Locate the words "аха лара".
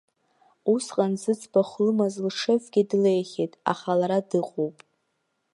3.71-4.19